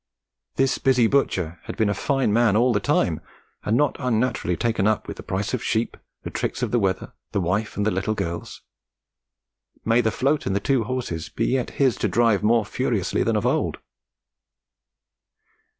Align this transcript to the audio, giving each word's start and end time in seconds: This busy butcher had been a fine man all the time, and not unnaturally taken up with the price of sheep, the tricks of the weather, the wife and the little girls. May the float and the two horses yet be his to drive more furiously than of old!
This 0.55 0.79
busy 0.79 1.05
butcher 1.05 1.59
had 1.65 1.77
been 1.77 1.87
a 1.87 1.93
fine 1.93 2.33
man 2.33 2.55
all 2.55 2.73
the 2.73 2.79
time, 2.79 3.21
and 3.63 3.77
not 3.77 3.97
unnaturally 3.99 4.57
taken 4.57 4.87
up 4.87 5.07
with 5.07 5.17
the 5.17 5.21
price 5.21 5.53
of 5.53 5.63
sheep, 5.63 5.95
the 6.23 6.31
tricks 6.31 6.63
of 6.63 6.71
the 6.71 6.79
weather, 6.79 7.13
the 7.33 7.39
wife 7.39 7.77
and 7.77 7.85
the 7.85 7.91
little 7.91 8.15
girls. 8.15 8.63
May 9.85 10.01
the 10.01 10.09
float 10.09 10.47
and 10.47 10.55
the 10.55 10.59
two 10.59 10.85
horses 10.85 11.29
yet 11.37 11.67
be 11.69 11.73
his 11.75 11.97
to 11.97 12.07
drive 12.07 12.41
more 12.41 12.65
furiously 12.65 13.21
than 13.21 13.35
of 13.35 13.45
old! 13.45 13.77